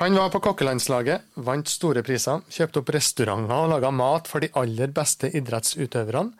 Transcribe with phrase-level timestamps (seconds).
[0.00, 4.48] Han var på kokkelandslaget, vant store priser, kjøpte opp restauranter og laga mat for de
[4.56, 6.32] aller beste idrettsutøverne,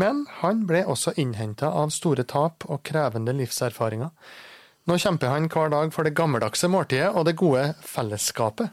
[0.00, 4.08] men han ble også innhenta av store tap og krevende livserfaringer.
[4.88, 8.72] Nå kjemper han hver dag for det gammeldagse måltidet og det gode fellesskapet.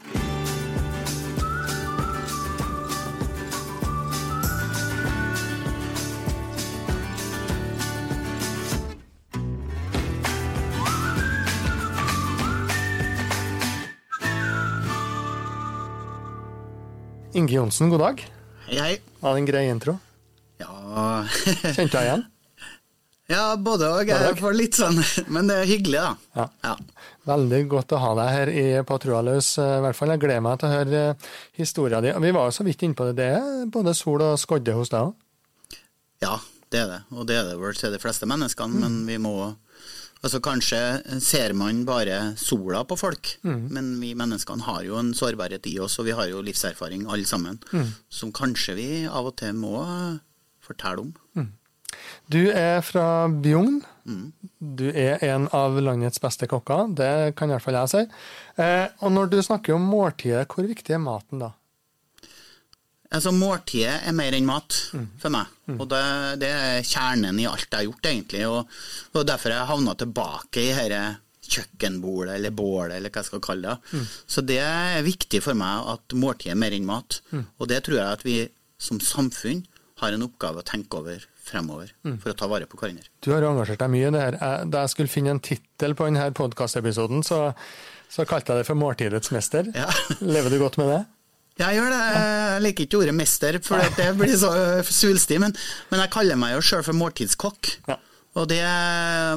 [17.40, 18.18] Inge Johnsen, god dag.
[18.66, 18.96] Hei, hei.
[19.20, 19.94] Var det en grei intro?
[20.60, 21.22] Ja
[21.76, 22.24] Kjente jeg igjen?
[23.30, 24.10] Ja, både og.
[24.10, 24.98] Jeg får litt sånn
[25.34, 26.10] Men det er hyggelig, da.
[26.36, 26.44] Ja.
[26.66, 26.74] Ja.
[27.30, 30.12] Veldig godt å ha deg her i trua eh, i hvert fall.
[30.12, 32.20] Jeg gleder meg til å høre eh, historien din.
[32.26, 33.16] Vi var jo så vidt inne på det.
[33.22, 35.80] Det er både sol og skodde hos deg òg?
[36.20, 36.36] ja,
[36.68, 37.02] det er det.
[37.16, 39.54] Og det er det vel til de fleste menneskene, men vi må
[40.22, 40.78] Altså Kanskje
[41.24, 43.38] ser man bare sola på folk,
[43.72, 47.24] men vi menneskene har jo en sårbarhet i oss, og vi har jo livserfaring alle
[47.24, 47.56] sammen,
[48.12, 49.80] som kanskje vi av og til må
[50.60, 51.14] fortelle om.
[52.30, 53.80] Du er fra Bjugn.
[54.60, 58.02] Du er en av landets beste kokker, det kan i hvert fall jeg si.
[58.60, 61.50] Eh, og når du snakker om måltidet, hvor viktig er maten da?
[63.10, 64.76] Altså Måltidet er mer enn mat
[65.18, 65.50] for meg.
[65.76, 66.02] Og det,
[66.42, 68.44] det er kjernen i alt jeg har gjort, egentlig.
[68.46, 68.76] Og,
[69.18, 71.02] og derfor jeg havna tilbake i dette
[71.50, 74.04] kjøkkenbordet, eller bålet, eller hva jeg skal kalle det.
[74.30, 77.18] Så det er viktig for meg at måltidet er mer enn mat.
[77.58, 78.38] Og det tror jeg at vi
[78.80, 79.64] som samfunn
[80.00, 81.90] har en oppgave å tenke over fremover,
[82.22, 83.08] for å ta vare på hverandre.
[83.24, 84.38] Du har engasjert deg mye i det her.
[84.70, 87.48] Da jeg skulle finne en tittel på denne podkastepisoden, så,
[88.06, 89.66] så kalte jeg det for Måltidets mester.
[89.74, 89.90] Ja.
[90.22, 91.00] Lever du godt med det?
[91.60, 92.02] Jeg gjør det.
[92.10, 94.52] Jeg liker ikke ordet mester, for det blir så
[94.86, 95.40] svulstig.
[95.42, 95.56] Men,
[95.90, 97.74] men jeg kaller meg jo sjøl for måltidskokk.
[97.90, 97.98] Ja.
[98.38, 98.62] Og det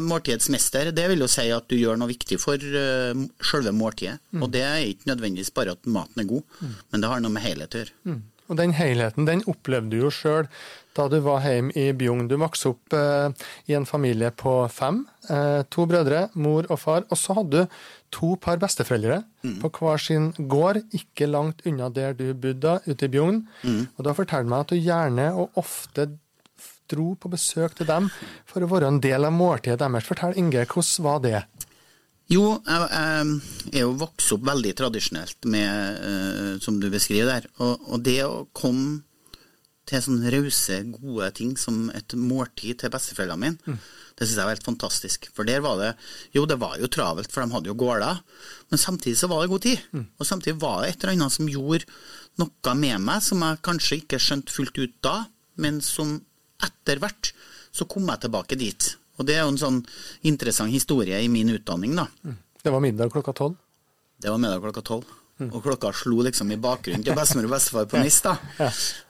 [0.06, 4.20] måltidets mester, det vil jo si at du gjør noe viktig for uh, sjølve måltidet.
[4.38, 6.62] Og det er ikke nødvendigvis bare at maten er god,
[6.94, 7.98] men det har noe med helhet å gjøre.
[8.06, 8.22] Mm.
[8.52, 10.50] Og den helheten den opplevde du jo sjøl
[10.94, 12.28] da du var hjemme i Bjugn.
[12.30, 15.00] Du vokste opp eh, i en familie på fem.
[15.26, 17.08] Eh, to brødre, mor og far.
[17.10, 17.80] Og så hadde du
[18.14, 19.22] to par besteforeldre
[19.62, 23.44] på hver sin gård, ikke langt unna der du bodde, ute i Bjugn.
[23.98, 26.12] Og da fortalte meg at du gjerne og ofte
[26.92, 28.10] dro på besøk til dem
[28.50, 30.06] for å være en del av måltidet deres.
[30.08, 31.40] Fortell, Inge, hvordan var det?
[32.32, 32.84] Jo, jeg,
[33.72, 37.50] jeg er jo vokst opp veldig tradisjonelt med, eh, som du beskriver der.
[37.60, 39.02] Og, og det å komme
[39.90, 43.78] til sånne rause, gode ting som et måltid til besteforeldrene mine,
[44.18, 45.30] det syns jeg var helt fantastisk.
[45.34, 45.92] For der var det
[46.36, 48.20] Jo, det var jo travelt, for de hadde jo gårder,
[48.70, 49.80] men samtidig så var det god tid.
[50.20, 51.86] Og samtidig var det et eller annet som gjorde
[52.42, 55.16] noe med meg som jeg kanskje ikke skjønte fullt ut da,
[55.58, 56.20] men som
[56.64, 57.34] etter hvert
[57.74, 58.92] så kom jeg tilbake dit.
[59.18, 59.82] Og det er jo en sånn
[60.26, 62.08] interessant historie i min utdanning, da.
[62.64, 63.58] Det var middag klokka tolv.
[64.22, 65.04] Det var middag klokka tolv.
[65.44, 68.20] Og klokka slo liksom i bakgrunnen til bestemor og bestefar på NIS.
[68.22, 68.36] da.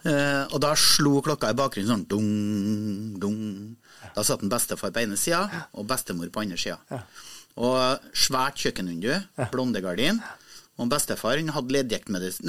[0.07, 2.29] Eh, og da slo klokka i bakgrunnen sånn dung.
[4.13, 7.01] Da satt en bestefar på ene sida og bestemor på andre sida.
[7.57, 9.11] Og svært kjøkkenvindu,
[9.53, 10.21] blondegardin.
[10.81, 11.99] Og bestefar hadde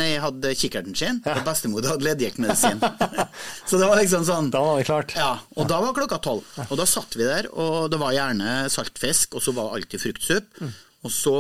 [0.01, 2.81] Nei, hadde kikkerten sin, og bestemor hadde leddgiktmedisin.
[3.69, 5.13] Så det var liksom sånn Da var det klart.
[5.19, 6.47] ja, og da var klokka tolv.
[6.71, 10.05] Og da satt vi der, og det var gjerne saltfisk, og så var det alltid
[10.07, 10.73] fruktsuppe.
[11.05, 11.35] Og så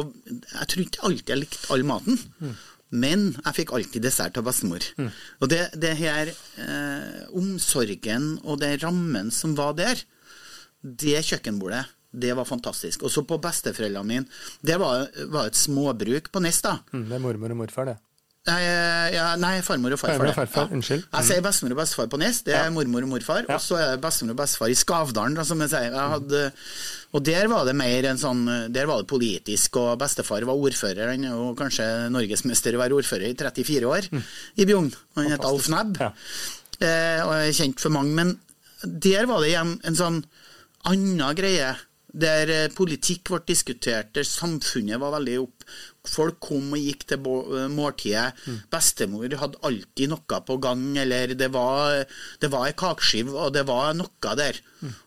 [0.52, 2.18] Jeg tror ikke alltid jeg likte all maten,
[2.94, 4.84] men jeg fikk alltid dessert av bestemor.
[5.40, 10.04] Og det, det her eh, omsorgen og den rammen som var der,
[10.84, 11.84] det kjøkkenbordet,
[12.14, 13.02] det var fantastisk.
[13.02, 14.26] Og så på besteforeldrene mine
[14.62, 16.76] Det var, var et småbruk på Nes, da.
[16.92, 17.96] Mm, det er mormor og morfar, det.
[18.44, 18.58] Nei,
[19.14, 20.20] ja, nei, farmor og farfar.
[20.20, 20.60] Farmor og det.
[20.60, 20.64] ja.
[20.76, 21.04] unnskyld.
[21.16, 23.46] Jeg sier bestemor og bestefar på Nes, det er mormor og morfar.
[23.48, 23.56] Ja.
[23.56, 25.88] Og så er det bestemor og bestefar i Skavdalen, da, som jeg sier.
[25.96, 26.42] Jeg hadde,
[27.16, 28.42] og der var det mer en sånn
[28.76, 31.14] Der var det politisk, og bestefar var ordfører.
[31.14, 34.92] Han er kanskje norgesmester i å være ordfører i 34 år i Bjugn.
[35.16, 36.12] Han het Alf Nebb, Ja.
[36.84, 38.12] eh, og er kjent for mange.
[38.12, 38.36] Men
[38.84, 40.20] der var det igjen en sånn
[40.90, 41.74] annen greie.
[42.14, 45.64] Der eh, politikk ble diskutert, der samfunnet var veldig opp.
[46.06, 47.24] Folk kom og gikk til
[47.74, 48.36] måltidet.
[48.46, 48.60] Mm.
[48.70, 52.04] Bestemor hadde alltid noe på gang, eller det var,
[52.38, 54.60] det var ei kakeskive, og det var noe der.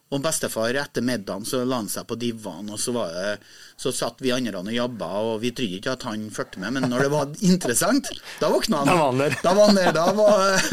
[0.07, 3.33] Og bestefar etter middagen så la han seg på divanen, og så, det,
[3.75, 6.88] så satt vi andre og jobba, og vi trodde ikke at han fulgte med, men
[6.88, 8.88] når det var interessant, da våkna han.
[8.88, 9.36] Da var han der.
[9.44, 9.92] Da var han der.
[9.98, 10.69] Da var,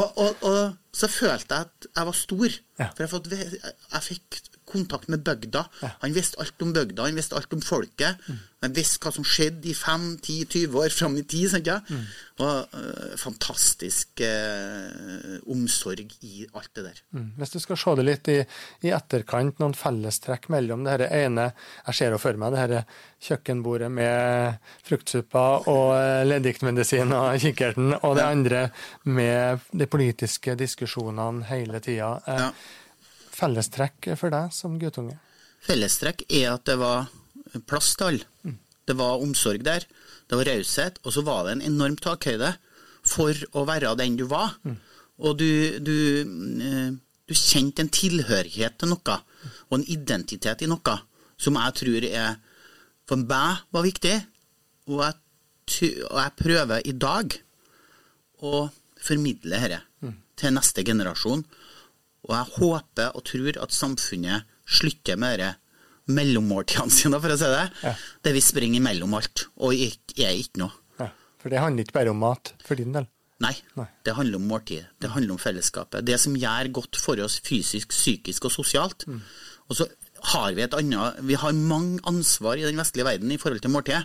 [0.00, 2.58] og, og, og så følte jeg at jeg var stor.
[2.82, 2.88] Ja.
[2.90, 5.66] For jeg, fått, jeg fikk kontakt med bygda.
[6.04, 8.22] Han visste alt om bygda, han visste alt om folket.
[8.62, 11.48] Han visste hva som skjedde i 5-10-20 år fram i tid.
[11.50, 11.80] Sant, ja?
[12.42, 17.00] Og uh, fantastisk uh, omsorg i alt det der.
[17.16, 17.32] Mm.
[17.40, 18.38] Hvis du skal se det litt i,
[18.86, 21.48] i etterkant, noen fellestrekk mellom det her ene
[21.88, 22.76] Jeg ser jo for meg det her
[23.22, 25.90] kjøkkenbordet med fruktsuppa og
[26.26, 28.62] leddiktmedisin leddgiktmedisin og kikkerten, og det andre
[29.04, 32.20] med de politiske diskusjonene hele tida.
[32.26, 32.52] Eh, Ja.
[33.32, 35.16] Fellestrekk for deg som guttunge?
[35.62, 37.08] Fellestrekk er at det var
[37.68, 38.56] plass til alle.
[38.84, 39.86] Det var omsorg der.
[40.28, 40.98] Det var raushet.
[41.04, 42.54] Og så var det en enorm takhøyde
[43.06, 44.56] for å være den du var.
[45.22, 45.96] Og du, du,
[46.66, 46.90] eh,
[47.28, 49.18] du kjente en tilhørighet til noe,
[49.70, 50.96] og en identitet i noe,
[51.38, 52.40] som jeg tror er
[53.08, 54.16] for meg var viktig.
[54.90, 55.16] Og jeg,
[56.10, 57.38] og jeg prøver i dag
[58.42, 58.66] å
[59.02, 59.82] formidle dette
[60.38, 61.44] til neste generasjon.
[62.28, 65.52] Og jeg håper og tror at samfunnet slutter med det
[66.12, 67.64] mellommåltidene sine, for å si det.
[67.82, 67.96] Ja.
[68.26, 70.76] Der vi springer imellom alt, og er ikke noe.
[71.00, 71.10] Ja.
[71.42, 73.08] For det handler ikke bare om mat for din del.
[73.42, 73.88] Nei, Nei.
[74.06, 74.86] det handler om måltid.
[75.02, 76.04] Det handler om fellesskapet.
[76.06, 79.06] Det som gjør godt for oss fysisk, psykisk og sosialt.
[79.66, 79.88] Og så
[80.32, 83.72] har vi et annet Vi har mange ansvar i den vestlige verden i forhold til
[83.74, 84.04] måltidet.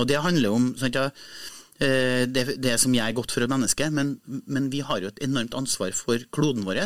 [0.00, 1.06] Og det handler om sånn ja,
[1.78, 5.22] eh, det, det som gjør godt for et menneske, men, men vi har jo et
[5.24, 6.82] enormt ansvar for kloden vår.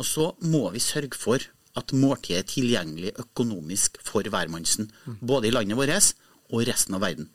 [0.00, 1.44] Og så må vi sørge for
[1.78, 4.88] at måltidet er tilgjengelig økonomisk for hvermannsen.
[5.20, 6.14] Både i landet vårt
[6.50, 7.28] og resten av verden.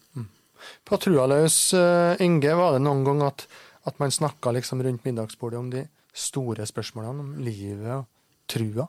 [0.86, 3.46] På trua løs, eh, Inge, var det noen gang at,
[3.86, 5.86] at man snakka liksom rundt middagsbordet om de
[6.16, 8.08] store spørsmålene om livet og
[8.50, 8.88] trua?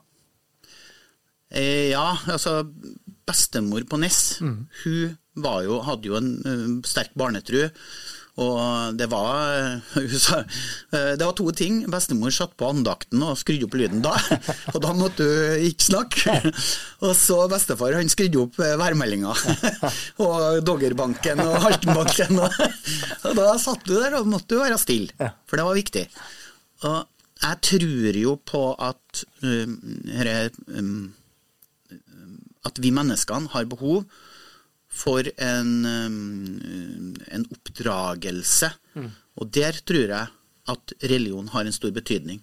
[1.50, 2.64] Eh, ja, altså
[3.26, 7.69] bestemor på Ness, hun var jo, hadde jo en eh, sterk barnetru.
[8.37, 11.79] Og det var, eh, eh, det var to ting.
[11.88, 14.12] Bestemor satt på andakten og skrudde opp lyden da.
[14.75, 16.37] Og da måtte hun ikke snakke.
[17.06, 19.33] Og så bestefar han skrudde opp eh, værmeldinga.
[20.27, 22.43] Og Doggerbanken og Haltenbanken.
[22.44, 22.61] Og,
[23.25, 26.05] og da satt du der og måtte jo være stille, for det var viktig.
[26.85, 26.99] Og
[27.41, 31.12] jeg tror jo på at um,
[32.67, 34.05] at vi menneskene har behov
[34.97, 38.73] for en, um, en oppdragelse.
[39.37, 40.27] Og der tror jeg
[40.73, 42.41] at religion har en stor betydning.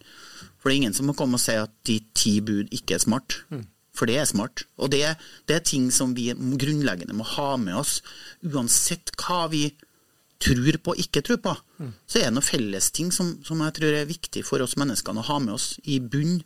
[0.60, 3.04] For det er ingen som må komme og si at de ti bud ikke er
[3.04, 3.42] smart.
[3.94, 4.64] For det er smart.
[4.82, 5.02] Og det,
[5.50, 8.00] det er ting som vi grunnleggende må ha med oss,
[8.46, 9.68] uansett hva vi
[10.44, 11.56] tror på og ikke tror på.
[12.08, 15.28] Så er det noen fellesting som, som jeg tror er viktig for oss menneskene å
[15.30, 16.42] ha med oss i bunn,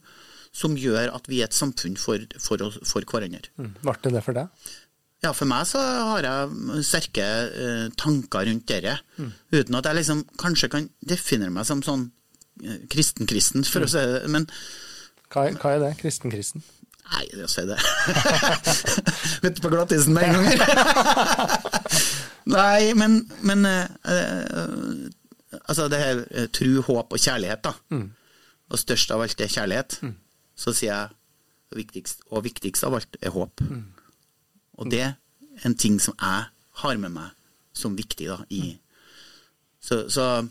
[0.57, 3.51] som gjør at vi er et samfunn for, for, for hverandre.
[3.61, 3.73] Mm.
[3.83, 4.69] Ble det det for deg?
[5.25, 8.99] Ja, for meg så har jeg sterke uh, tanker rundt dette,
[9.51, 12.03] uten at jeg liksom kanskje kan definere meg som sånn
[12.63, 14.27] eh, kristen-kristen, for å si det.
[14.29, 14.45] Men
[15.33, 15.93] Hva, er- hva er det?
[16.03, 16.61] Kristen-kristen?
[17.07, 17.77] nei, det å si det
[19.55, 20.57] du på glattisen med en gang?
[22.57, 25.07] nei, men, men uh,
[25.67, 26.19] Altså, det her
[26.53, 27.73] tru, håp og kjærlighet, da.
[28.69, 29.95] Og størst av alt er kjærlighet.
[30.59, 33.63] Så sier jeg viktigst, og viktigst av alt er håp.
[34.77, 35.15] Og det er
[35.65, 36.47] en ting som jeg
[36.81, 37.33] har med meg
[37.77, 38.77] som viktig da, i
[39.81, 40.47] Så, så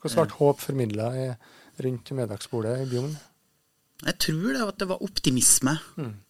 [0.00, 1.10] Hvordan ble håp formidla
[1.80, 3.16] rundt middagsbordet i Bjugn?
[4.00, 5.74] jeg tror det, at det var optimisme.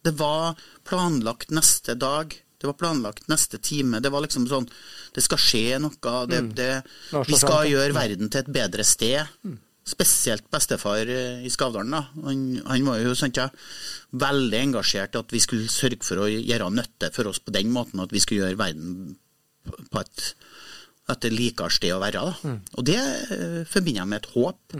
[0.02, 2.34] Det var planlagt neste dag.
[2.60, 4.00] Det var planlagt neste time.
[4.02, 4.66] Det var liksom sånn
[5.14, 6.14] Det skal skje noe.
[6.26, 6.70] Det, det,
[7.14, 9.22] Noe vi skal gjøre verden til et bedre sted.
[9.86, 11.90] Spesielt bestefar eh, i Skavdalen.
[11.90, 12.02] da.
[12.26, 13.48] Han, han var jo sant, ja,
[14.12, 17.72] veldig engasjert i at vi skulle sørge for å gjøre nytte for oss på den
[17.74, 19.16] måten at vi skulle gjøre verden
[19.90, 20.34] på- et,
[21.10, 22.22] et likere sted å være.
[22.28, 22.54] Da.
[22.78, 24.76] Og det uh, forbinder jeg med et håp.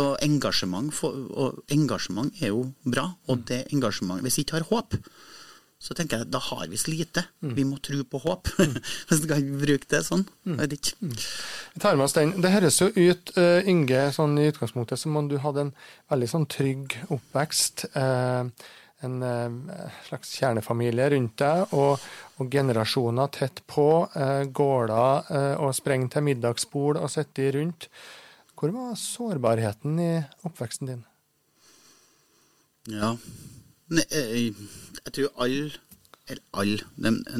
[0.00, 3.08] Og engasjement, for, og engasjement er jo bra.
[3.28, 4.94] Og det engasjement Hvis vi ikke har håp,
[5.80, 7.22] så tenker jeg da har vi så lite.
[7.40, 8.50] Vi må tro på håp.
[9.08, 10.26] Hvis du kan bruke det sånn.
[10.44, 11.08] Jeg vet ikke.
[11.72, 12.34] Vi tar med oss den.
[12.44, 15.72] Det høres jo ut, uh, Inge, sånn i utgangspunktet som om du hadde en
[16.12, 17.86] veldig sånn trygg oppvekst.
[17.96, 18.52] Uh,
[19.00, 22.04] en uh, slags kjernefamilie rundt deg, og,
[22.36, 23.88] og generasjoner tett på.
[24.52, 25.30] gårder
[25.64, 27.88] og spreng til middagsbord og sitte rundt.
[28.52, 30.10] Hvor var sårbarheten i
[30.44, 31.06] oppveksten din?
[32.92, 33.14] Ja.
[33.90, 34.52] Eh,
[35.04, 35.70] jeg tror alle
[36.30, 36.84] Eller alle.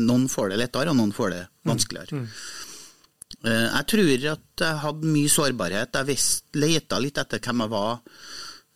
[0.02, 2.24] Noen får det lettere, og noen får det vanskeligere.
[3.44, 5.94] Eh, Jeg tror at jeg hadde mye sårbarhet.
[5.94, 6.06] Jeg
[6.58, 8.00] leta litt etter hvem jeg var.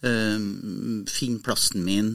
[0.04, 0.38] eh,
[1.11, 2.12] Finne plassen min.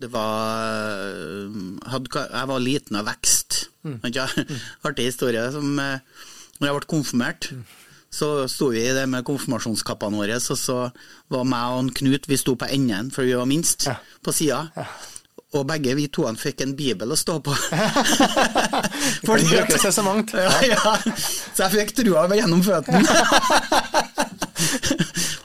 [0.00, 1.50] Det var
[2.32, 3.66] Jeg var liten av vekst.
[3.84, 4.00] Mm.
[4.88, 5.44] Artig historie.
[5.52, 7.50] Som, når jeg ble konfirmert,
[8.10, 10.78] Så sto vi i det med konfirmasjonskappene våre, og så
[11.30, 13.94] var meg og Knut Vi sto på enden, for vi var minst, Ja.
[14.22, 14.64] på sida.
[15.54, 17.54] Og begge vi to fikk en bibel å stå på.
[17.54, 20.32] for det bruker seg så mangt.
[20.34, 20.96] Ja, ja.
[21.54, 23.02] Så jeg fikk trua gjennom føttene.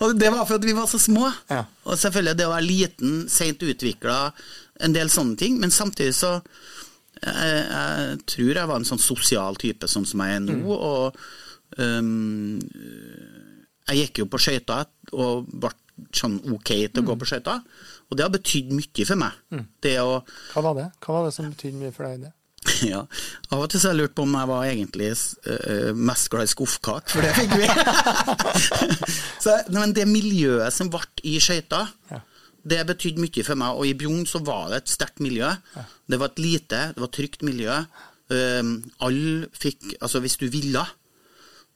[0.01, 1.29] og det var for at vi var så små.
[1.49, 1.63] Ja.
[1.85, 4.19] Og selvfølgelig det å være liten, seint utvikla,
[4.85, 5.57] en del sånne ting.
[5.61, 6.35] Men samtidig så
[7.25, 10.59] jeg, jeg tror jeg var en sånn sosial type, sånn som jeg er nå.
[10.75, 11.21] Og øhm,
[13.85, 15.71] jeg gikk jo på skøyter og ble
[16.15, 17.61] sånn ok til å gå på skøyter.
[18.09, 19.37] Og det har betydd mye for meg.
[19.83, 20.17] Det å
[20.53, 22.25] Hva var det Hva var det som betydde mye for deg?
[22.25, 22.33] det?
[22.89, 23.03] ja,
[23.53, 26.47] Av og til så har jeg lurt på om jeg var egentlig uh, mest glad
[26.47, 27.67] i skuffkake, for det fikk vi.
[29.45, 32.19] så, men det miljøet som ble i skøyta, Ja.
[32.65, 33.77] det betydde mye for meg.
[33.77, 35.51] Og i Bjugn så var det et sterkt miljø.
[36.09, 37.77] Det var et lite, det var et trygt miljø.
[38.33, 38.71] Um,
[39.05, 40.81] alle fikk Altså, hvis du ville,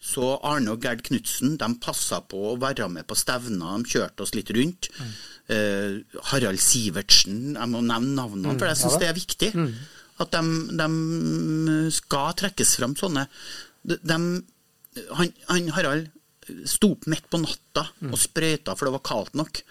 [0.01, 4.31] så Arne og Gerd Knutsen passa på å være med på stevner, de kjørte oss
[4.33, 4.87] litt rundt.
[5.49, 5.99] Eh,
[6.31, 9.51] Harald Sivertsen, jeg må nevne navnene, for jeg syns ja det er viktig.
[10.19, 10.41] At de,
[10.79, 13.27] de skal trekkes fram sånne.
[13.87, 16.09] De, de- han, han Harald
[16.65, 19.61] sto opp midt på natta og sprøyta for det var kaldt nok.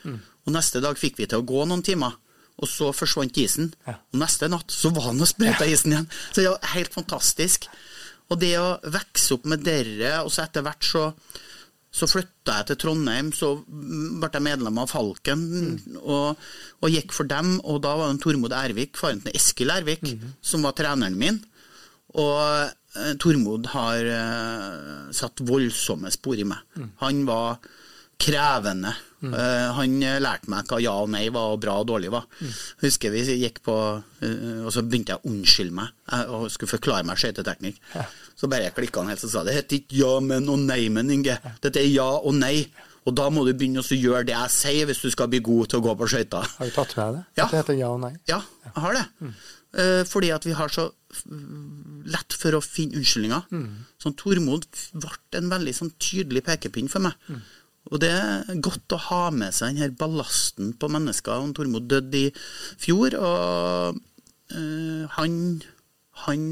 [0.47, 2.15] Og neste dag fikk vi til å gå noen timer.
[2.59, 3.73] Og så forsvant isen.
[4.13, 6.09] Og neste natt så var han og sprøyta isen igjen.
[6.33, 7.69] Så det var helt fantastisk.
[8.29, 11.11] Og det å vokse opp med dere, og så etter hvert så
[11.99, 15.45] så flytta jeg til Trondheim, så ble jeg medlem av Falken
[16.03, 16.43] og,
[16.85, 17.55] og gikk for dem.
[17.65, 20.05] Og da var det Tormod Ervik, faren til Eskil Ervik,
[20.45, 21.41] som var treneren min.
[22.21, 26.61] Og eh, Tormod har uh, satt voldsomme spor i meg.
[27.03, 27.59] Han var
[28.19, 28.95] krevende.
[29.19, 32.27] Eh, han eh, lærte meg hva ja og nei var, og bra og dårlig var.
[32.83, 36.71] Husker vi gikk på uh, Og så begynte jeg å unnskylde meg eh, og skulle
[36.71, 37.81] forklare meg skøyteteknikk.
[38.39, 41.11] Så bare klikka han helt og sa det heter ikke ja, men og nei, men,
[41.15, 41.39] Inge.
[41.65, 42.69] Dette er ja og nei.
[43.09, 45.71] Og da må du begynne å gjøre det jeg sier hvis du skal bli god
[45.71, 46.51] til å gå på skøyter.
[46.59, 47.23] Har du tatt med deg det?
[47.41, 47.47] Ja.
[47.47, 48.13] Det heter ja og nei?
[48.29, 49.07] Ja, jeg har det.
[49.79, 50.87] Eh, fordi at vi har så
[51.29, 53.49] mm, lett for å finne unnskyldninger.
[54.03, 57.17] Sånn Tormod ble en veldig sånn tydelig pekepinn for meg.
[57.89, 61.41] Og det er godt å ha med seg den her ballasten på mennesker.
[61.41, 62.33] Og Tormod døde i
[62.81, 64.01] fjor, og
[64.53, 65.39] eh, han
[66.27, 66.43] Han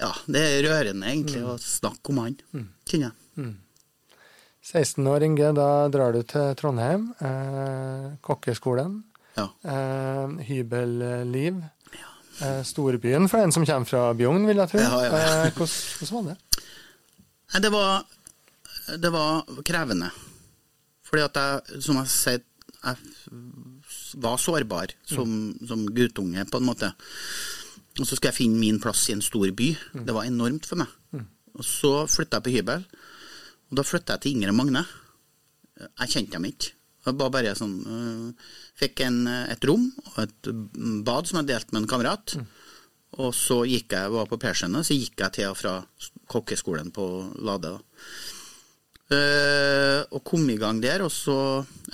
[0.00, 2.38] Ja, det er rørende egentlig å snakke om han,
[2.88, 3.54] kjenner jeg.
[4.64, 7.10] 16 år, Inge, da drar du til Trondheim.
[7.20, 9.02] Eh, kokkeskolen.
[9.36, 9.50] Ja.
[9.60, 11.60] Eh, hybelliv.
[12.42, 14.80] Eh, storbyen for en som kommer fra Bjugn, vil jeg tro.
[14.82, 15.18] Ja, ja.
[15.44, 16.64] Eh, hvordan, hvordan var det?
[17.62, 18.06] Det var,
[19.00, 20.10] det var krevende.
[21.04, 22.42] Fordi at jeg, som jeg sier,
[22.84, 22.96] jeg
[24.20, 26.90] var sårbar som, som guttunge, på en måte.
[28.00, 29.70] Og så skal jeg finne min plass i en stor by.
[30.04, 30.90] Det var enormt for meg.
[31.54, 32.84] Og så flytta jeg på hybel.
[33.70, 34.82] Og da flytta jeg til Inger og Magne.
[35.84, 36.72] Jeg kjente dem ikke.
[37.04, 40.48] Jeg var bare sånn øh, Fikk en, et rom og et
[41.04, 42.36] bad som jeg delte med en kamerat.
[43.22, 45.74] Og så gikk jeg, var på Perskjønnet, så gikk jeg til og fra
[46.32, 47.04] kokkeskolen på
[47.46, 47.76] Lade.
[47.76, 48.00] da.
[49.14, 51.36] Eh, og kom i gang der, og så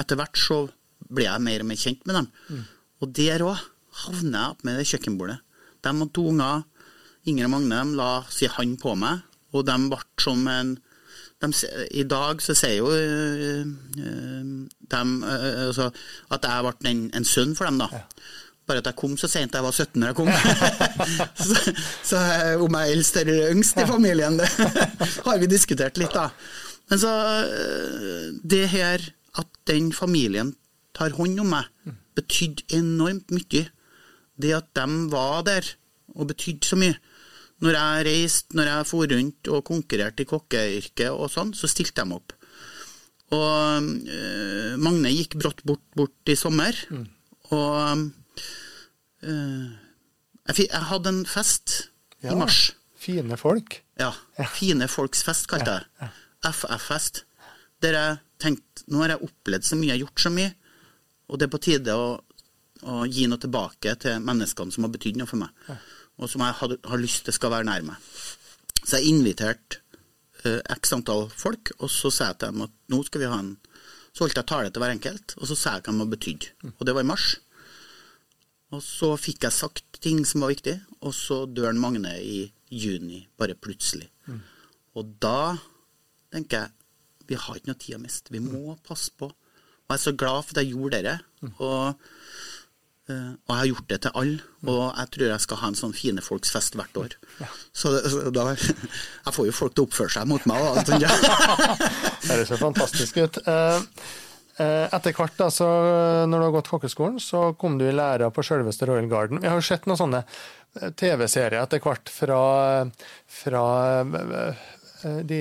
[0.00, 0.62] etter hvert så
[1.10, 2.28] ble jeg mer og mer kjent med dem.
[3.00, 3.64] Og der òg
[4.04, 5.40] havner jeg opp med det kjøkkenbordet.
[5.84, 6.62] De og to unger,
[7.28, 10.78] Inger og Magne, la si hand på meg, og de ble som en
[11.40, 11.48] de,
[11.96, 13.64] I dag så sier jo øh,
[14.92, 15.88] dem øh, altså,
[16.36, 18.02] at jeg ble en, en sønn for dem, da.
[18.68, 20.28] Bare at jeg kom så sent jeg var 17 når jeg kom.
[21.48, 21.72] så,
[22.10, 22.20] så
[22.60, 24.50] om jeg er eldst eller yngst i familien, det
[25.26, 26.28] har vi diskutert litt, da.
[26.90, 27.10] Men så
[27.46, 29.04] øh, Det her
[29.38, 30.54] at den familien
[30.96, 31.68] tar hånd om meg,
[32.18, 33.68] betydde enormt mye.
[34.40, 35.68] Det at de var der
[36.16, 36.96] og betydde så mye.
[37.60, 42.02] Når jeg reiste, når jeg for rundt og konkurrerte i kokkeyrket og sånn, så stilte
[42.02, 42.32] de opp.
[43.30, 46.74] Og uh, Magne gikk brått bort, bort i sommer,
[47.54, 48.08] og
[49.22, 49.68] uh,
[50.48, 51.76] jeg, jeg hadde en fest
[52.24, 52.32] Ja.
[52.32, 52.72] i mars.
[53.00, 53.78] Fine folk.
[54.00, 54.10] Ja.
[54.56, 56.10] Fine folks fest, kalte jeg det.
[56.46, 57.24] FF-fest.
[57.80, 60.50] Der jeg tenkte nå har jeg opplevd så mye, jeg har gjort så mye,
[61.30, 62.08] og det er på tide å,
[62.90, 65.70] å gi noe tilbake til menneskene som har betydd noe for meg,
[66.18, 68.10] og som jeg har, har lyst til skal være nær meg.
[68.80, 69.78] Så jeg inviterte
[70.44, 73.42] uh, x antall folk, og så sa jeg til dem at nå skal vi ha
[73.44, 73.56] en
[74.10, 76.46] Så holdt jeg tale til hver enkelt, og så sa jeg hva de hadde betydd.
[76.72, 77.26] Og det var i mars.
[78.74, 80.74] Og så fikk jeg sagt ting som var viktig,
[81.06, 82.40] og så dør Magne i
[82.74, 84.08] juni, bare plutselig.
[84.98, 85.54] Og da
[86.32, 86.76] tenker jeg
[87.30, 88.32] vi har ikke noe tid å miste.
[88.34, 89.28] Vi må passe på.
[89.30, 91.52] Og jeg er så glad for at jeg gjorde dette.
[91.62, 91.94] Og
[93.10, 94.38] Eh, og jeg har gjort det til alle,
[94.70, 97.16] og jeg tror jeg skal ha en sånn fine folks fest hvert år.
[97.72, 98.50] Så, så da,
[99.26, 100.66] Jeg får jo folk til å oppføre seg mot meg.
[100.90, 101.00] Jeg.
[102.20, 103.40] Det høres jo fantastisk ut.
[103.50, 103.82] Eh,
[104.62, 105.68] eh, Etter hvert, da, så,
[106.30, 109.42] når du har gått kokkeskolen, så kom du i læra på selveste Royal Garden.
[109.42, 110.24] Vi har jo sett noen sånne
[111.00, 112.42] TV-serier etter hvert fra,
[113.40, 113.64] fra
[115.02, 115.38] de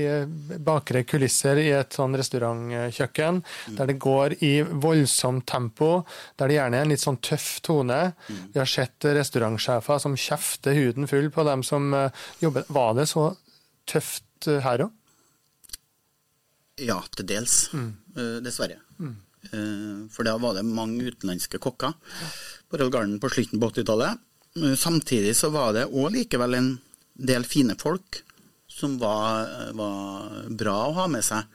[0.66, 3.42] bakre kulisser i et sånn restaurantkjøkken,
[3.78, 6.04] der det går i voldsomt tempo,
[6.40, 8.00] der det gjerne er en litt sånn tøff tone.
[8.54, 12.12] Vi har sett restaurantsjefer som kjefter huden full på dem som eh,
[12.44, 12.68] jobber.
[12.70, 13.30] Var det så
[13.90, 14.96] tøft eh, her òg?
[16.80, 17.66] Ja, til dels.
[17.76, 17.90] Mm.
[18.46, 18.78] dessverre.
[19.52, 21.96] Eh, for da var det mange utenlandske kokker
[22.70, 24.20] på Royal Garden på slutten på 80-tallet.
[24.60, 26.70] Eh, Samtidig så var det òg likevel en
[27.20, 28.22] del fine folk
[28.80, 31.46] som var, var bra å ha med seg.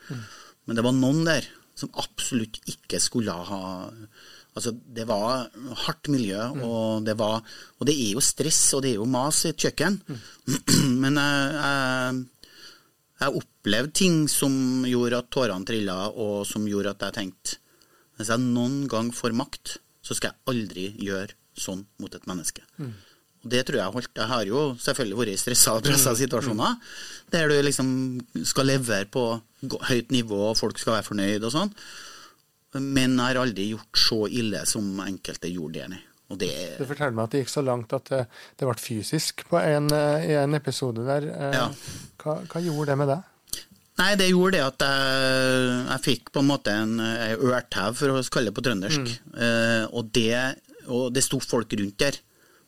[0.64, 3.64] Men det var noen der som absolutt ikke skulle ha
[4.54, 5.49] Altså, det var
[5.83, 7.40] hardt miljø, og det var
[7.81, 9.97] Og det er jo stress, og det er jo mas i et kjøkken.
[11.02, 12.21] Men jeg,
[13.25, 17.59] jeg opplevde ting som gjorde at tårene trilla, og som gjorde at jeg tenkte
[18.14, 19.73] hvis jeg noen gang får makt,
[20.04, 22.62] så skal jeg aldri gjøre sånn mot et menneske.
[23.45, 24.11] Og det tror jeg holdt.
[24.17, 26.79] Jeg har jo selvfølgelig vært i stressa og pressa situasjoner
[27.35, 27.89] der du liksom
[28.47, 29.25] skal levere på
[29.89, 31.73] høyt nivå, og folk skal være fornøyd og sånn.
[32.81, 36.11] Men jeg har aldri gjort så ille som enkelte gjorde der nede.
[36.33, 38.23] Og det Du forteller meg at det gikk så langt at det,
[38.59, 41.27] det ble fysisk på en, eh, en episode der.
[41.29, 41.67] Eh, Ja.
[42.25, 43.31] Hva, hva gjorde det med deg?
[44.01, 48.11] Nei, det gjorde det at jeg, jeg fikk på en måte en, en ørtau, for
[48.17, 49.13] å kalle det på trøndersk.
[49.37, 50.33] Eh, og, det,
[50.89, 52.19] og det sto folk rundt der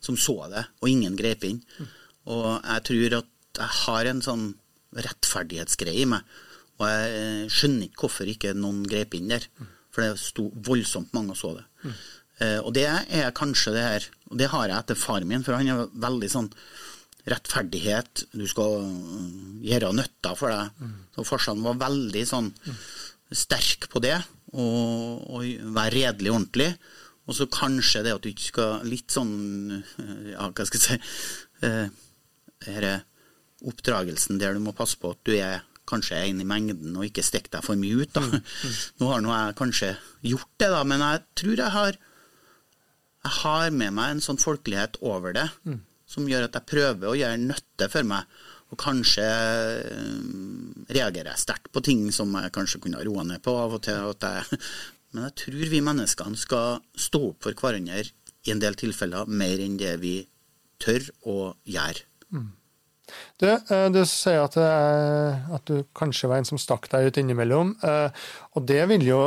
[0.07, 1.61] som så det, og ingen grep inn.
[2.31, 4.47] Og jeg tror at jeg har en sånn
[4.97, 6.37] rettferdighetsgreie i meg.
[6.77, 9.47] Og jeg skjønner ikke hvorfor ikke noen grep inn der.
[9.95, 11.65] For det sto voldsomt mange og så det.
[12.45, 15.57] Eh, og det er kanskje det her Og det har jeg etter far min, for
[15.57, 16.51] han er veldig sånn
[17.27, 20.91] rettferdighet, du skal øh, gjøre nytta for deg.
[21.17, 22.53] Så farsan var veldig sånn
[23.35, 24.15] sterk på det,
[24.53, 26.69] og, og være redelig ordentlig.
[27.27, 29.33] Og så kanskje det at du ikke skal Litt sånn
[29.75, 31.89] øh, Ja, hva skal jeg si eh,
[32.67, 32.97] Denne
[33.67, 37.25] oppdragelsen der du må passe på at du er kanskje en i mengden og ikke
[37.25, 38.13] stikker deg for mye ut.
[38.13, 38.41] da.
[39.01, 39.89] Nå har nå jeg kanskje
[40.29, 41.99] gjort det, da, men jeg tror jeg har
[43.27, 45.47] jeg har med meg en sånn folkelighet over det,
[46.07, 48.37] som gjør at jeg prøver å gjøre nytte for meg.
[48.75, 50.23] Og kanskje øh,
[50.91, 54.09] reagerer jeg sterkt på ting som jeg kanskje kunne roa ned på av og til.
[54.11, 54.61] At jeg,
[55.17, 58.05] men jeg tror vi menneskene skal stå opp for hverandre
[58.47, 60.19] i en del tilfeller mer enn det vi
[60.83, 62.05] tør å gjøre.
[63.41, 67.21] Du, eh, du sier at, eh, at du kanskje var en som stakk deg ut
[67.23, 67.77] innimellom.
[67.87, 68.11] eh,
[68.57, 69.21] Og det vil jo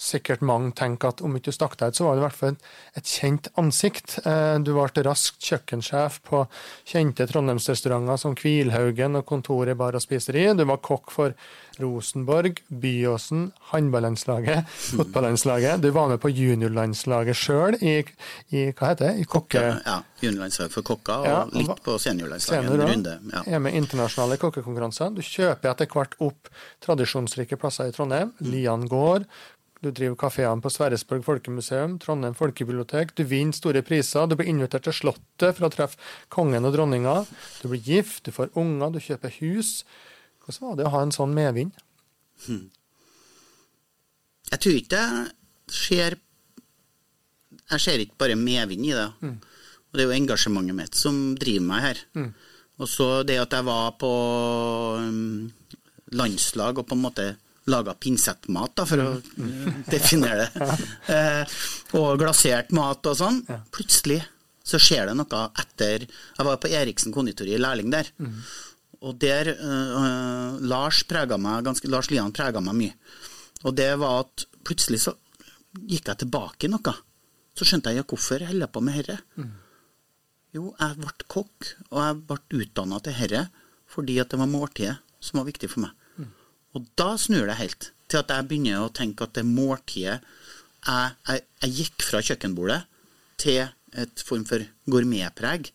[0.00, 2.38] sikkert mange tenke at om ikke du stakk deg ut, så var du i hvert
[2.38, 2.68] fall et,
[3.00, 4.16] et kjent ansikt.
[4.24, 6.44] Eh, Du ble raskt kjøkkensjef på
[6.88, 10.46] kjente trondheimsrestauranter som Kvilhaugen og Kontoret bar og spiseri.
[10.56, 11.34] Du var kokk for
[11.80, 15.80] Rosenborg, Byåsen, håndballandslaget, fotballandslaget.
[15.84, 17.98] Du var med på juniorlandslaget sjøl i,
[18.52, 19.14] i hva heter det?
[19.22, 19.62] I kokke...
[19.86, 22.68] Ja, Juniorlandslaget for kokker, og Ja, litt på seniorlandslaget.
[22.68, 23.14] En runde.
[23.32, 23.40] Ja.
[23.56, 25.14] er med internasjonale kokkekonkurranser.
[25.16, 26.50] Du kjøper etter hvert opp
[26.84, 28.34] tradisjonsrike plasser i Trondheim.
[28.40, 28.50] Mm.
[28.52, 29.24] Lian gård.
[29.80, 33.14] Du driver kafeene på Sverresborg folkemuseum, Trondheim folkebibliotek.
[33.16, 34.26] Du vinner store priser.
[34.28, 35.96] Du blir invitert til Slottet for å treffe
[36.28, 37.22] kongen og dronninga.
[37.62, 39.80] Du blir gift, du får unger, du kjøper hus.
[40.44, 41.72] Hvordan var det å ha en sånn medvind?
[44.50, 45.28] Jeg tror ikke jeg
[45.70, 46.18] ser
[47.70, 49.08] Jeg ser ikke bare medvind i det.
[49.30, 52.00] Og det er jo engasjementet mitt som driver meg her.
[52.80, 54.10] Og så det at jeg var på
[54.98, 55.52] um,
[56.16, 57.26] landslag og på en måte
[57.70, 59.08] laga pinsettmat, da, for å
[59.90, 60.66] definere det,
[61.14, 61.56] eh,
[61.98, 63.40] og glasert mat og sånn,
[63.74, 64.20] plutselig
[64.70, 68.10] så skjer det noe etter Jeg var på Eriksen konditori, lærling der.
[69.00, 72.98] Og der eh, Lars prega meg ganske, Lars Lian prega meg mye.
[73.64, 75.14] Og det var at plutselig så
[75.88, 76.94] gikk jeg tilbake i noe.
[77.56, 79.18] Så skjønte jeg ja, hvorfor holder jeg på med dette.
[80.54, 83.48] Jo, jeg ble kokk, og jeg ble utdanna til dette
[83.90, 85.96] fordi at det var måltidet som var viktig for meg.
[86.76, 91.14] Og da snur det helt til at jeg begynner å tenke at det måltidet jeg,
[91.28, 92.80] jeg, jeg gikk fra kjøkkenbordet
[93.40, 93.64] til
[94.00, 95.72] et form for gourmetpreg,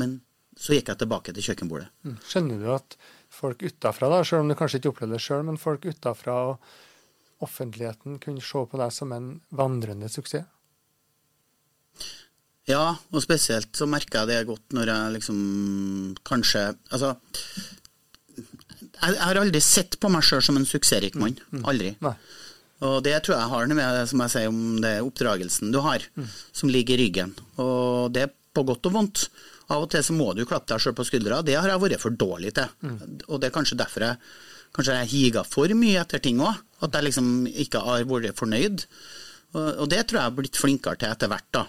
[0.00, 0.16] men
[0.58, 1.90] så gikk jeg tilbake til kjøkkenbordet.
[2.06, 2.16] Mm.
[2.24, 2.96] Skjønner du at
[3.34, 7.44] folk utafra, da, selv om du kanskje ikke opplevde det sjøl, men folk utafra og
[7.44, 10.46] offentligheten kunne se på deg som en vandrende suksess?
[12.64, 15.40] Ja, og spesielt så merker jeg det godt når jeg liksom
[16.24, 16.62] kanskje
[16.96, 17.10] Altså,
[19.12, 21.36] jeg, har aldri sett på meg sjøl som en suksessrik mann.
[21.64, 21.94] Aldri.
[22.04, 22.14] Nei.
[22.84, 26.02] Og det tror jeg har noe med som jeg sier om det oppdragelsen du har,
[26.52, 27.34] som ligger i ryggen.
[27.62, 29.28] Og det er på godt og vondt.
[29.72, 31.40] Av og til så må du klappe deg sjøl på skuldra.
[31.46, 32.68] Det har jeg vært for dårlig til.
[33.28, 34.20] Og det er kanskje derfor jeg
[34.74, 36.58] kanskje jeg higa for mye etter ting òg.
[36.84, 38.84] At jeg liksom ikke har vært fornøyd.
[39.54, 41.64] Og, og det tror jeg jeg har blitt flinkere til etter hvert, da.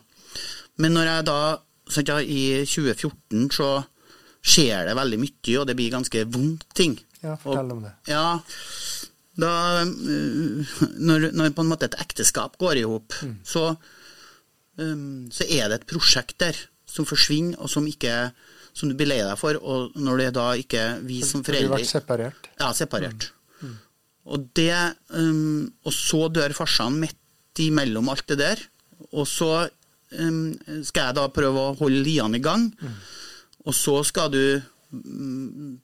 [0.82, 1.40] Men når jeg da
[1.94, 3.70] sånn, ja, I 2014 så
[4.46, 6.98] skjer det veldig mye, og det blir ganske vondt ting.
[7.26, 7.94] Ja, fortell om det.
[8.12, 8.28] Ja,
[9.36, 9.52] da
[9.84, 13.74] øh, når, når på en måte et ekteskap går i hop, så,
[14.80, 18.30] um, så er det et prosjekt der som forsvinner, og som ikke
[18.76, 21.80] som du blir lei deg for, og når det da ikke vi som foreldre Du
[21.80, 22.50] ble separert.
[22.60, 23.30] Ja, separert.
[24.26, 24.74] Og det
[25.14, 28.62] um, Og så dør farsan midt imellom alt det der,
[29.16, 29.68] og så
[30.20, 32.66] um, skal jeg da prøve å holde liene i gang,
[33.64, 34.75] og så skal du mm,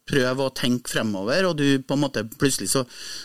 [0.08, 2.84] prøve å tenke fremover, og du på en måte plutselig så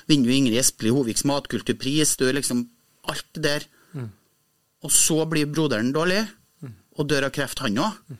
[0.10, 2.66] vinner du Ingrid Espelid Hoviks matkulturpris, du er liksom
[3.08, 3.68] alt det der.
[4.86, 6.22] Og så blir broderen dårlig,
[6.98, 8.18] og dør av kreft han òg.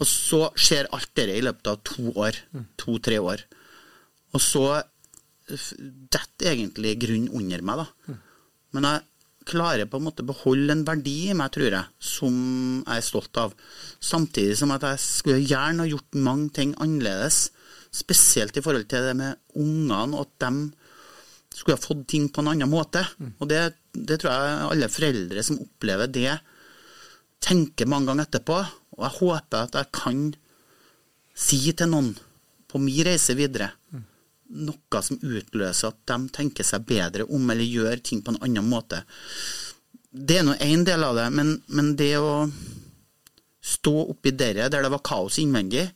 [0.00, 2.38] Og så skjer alt dette i løpet av to år.
[2.80, 3.42] To-tre år.
[4.32, 4.64] Og så
[5.46, 8.16] detter egentlig grunnen under meg, da.
[8.72, 9.02] Men jeg
[9.48, 12.36] klarer på en måte beholde en verdi i meg, tror jeg, som
[12.82, 13.54] jeg er stolt av.
[14.02, 17.48] Samtidig som at jeg skulle gjerne ha gjort mange ting annerledes.
[17.92, 22.40] Spesielt i forhold til det med ungene, og at de skulle ha fått ting på
[22.40, 23.04] en annen måte.
[23.38, 23.60] Og det,
[23.92, 26.38] det tror jeg alle foreldre som opplever det,
[27.42, 28.62] tenker mange ganger etterpå.
[28.96, 30.24] Og jeg håper at jeg kan
[31.32, 32.12] si til noen
[32.68, 33.72] på min reise videre
[34.52, 38.68] noe som utløser at de tenker seg bedre om, eller gjør ting på en annen
[38.68, 39.02] måte.
[40.12, 42.34] Det er nå én del av det, men, men det å
[43.62, 45.86] stå oppi dere der det var kaos innvendig,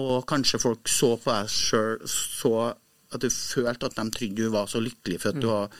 [0.00, 2.54] og kanskje folk så på deg sjøl så
[3.10, 5.72] at du følte at de trodde du var så lykkelig for at du har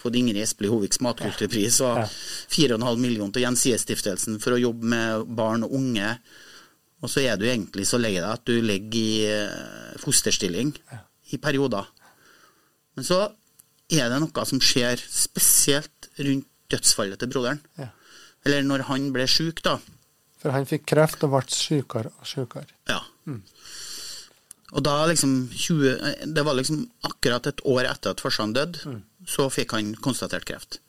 [0.00, 5.66] fått Ingrid Espelid Hoviks matkulturpris og 4,5 millioner til Gjensidigestiftelsen for å jobbe med barn
[5.66, 6.14] og unge,
[7.02, 10.72] og så er du egentlig så lei deg at du ligger i fosterstilling.
[10.72, 11.88] fosterstilling i perioder.
[12.96, 13.20] Men så
[13.88, 17.60] er det noe som skjer spesielt rundt dødsfallet til broderen.
[17.78, 17.90] Ja.
[18.46, 19.78] Eller når han ble sjuk, da.
[20.38, 22.68] For han fikk kreft og ble sykere og sykere.
[22.90, 23.00] Ja.
[24.68, 29.48] Og da liksom 20, Det var liksom akkurat et år etter at farsan døde, så
[29.52, 30.80] fikk han konstatert kreft.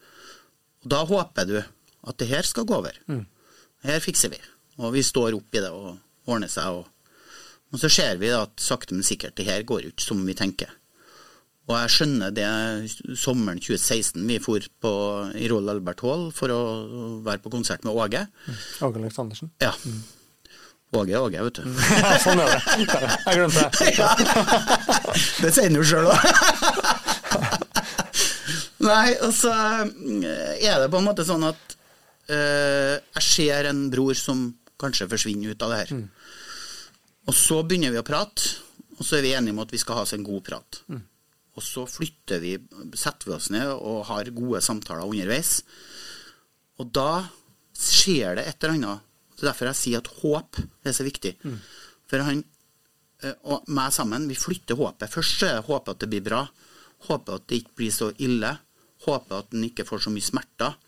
[0.84, 2.95] Og da håper du at det her skal gå over.
[3.84, 4.39] Her fikser vi.
[4.80, 5.97] Og vi står opp i det og
[6.28, 6.82] ordner seg.
[6.82, 6.88] Og,
[7.69, 10.71] og så ser vi at sakte, men sikkert det her går ikke som vi tenker.
[11.69, 12.47] Og jeg skjønner det
[13.21, 14.93] sommeren 2016 vi for på,
[15.38, 16.62] i Roald Albert Hall for å
[17.25, 18.23] være på konsert med Åge.
[18.82, 19.51] Åge Aleksandersen.
[19.62, 19.75] Ja.
[20.97, 21.67] Åge er Åge, vet du.
[22.01, 22.62] Ja, sånn er det.
[23.27, 23.91] Jeg glemte det.
[23.99, 24.10] Ja.
[25.43, 26.17] Det sier han jo sjøl òg.
[28.89, 31.75] Nei, og så eh, er det på en måte sånn at
[32.32, 34.47] eh, jeg ser en bror som
[34.82, 35.93] kanskje forsvinner ut av det her.
[37.29, 38.57] Og så begynner vi å prate,
[38.97, 40.81] og så er vi enige om at vi skal ha oss en god prat.
[41.59, 42.53] Og så flytter vi,
[42.97, 45.59] setter vi oss ned og har gode samtaler underveis.
[46.79, 47.25] Og da
[47.75, 49.05] skjer det et eller annet.
[49.35, 51.33] Det er derfor jeg sier at håp er så viktig.
[52.09, 52.41] For han
[53.23, 55.11] eh, og meg sammen, vi flytter håpet.
[55.11, 56.43] Først er det håpet at det blir bra.
[57.07, 58.53] Håpet at det ikke blir så ille.
[59.05, 60.79] Håpet at en ikke får så mye smerter.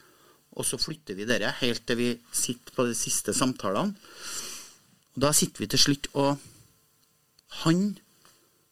[0.60, 3.96] Og så flytter vi dette helt til vi sitter på de siste samtalene.
[5.16, 6.38] Og da sitter vi til slutt, og
[7.62, 7.82] han